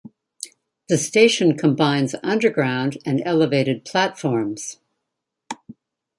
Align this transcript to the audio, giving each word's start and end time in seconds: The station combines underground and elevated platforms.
The 0.89 0.97
station 0.97 1.55
combines 1.55 2.15
underground 2.23 2.97
and 3.05 3.21
elevated 3.23 3.85
platforms. 3.85 4.79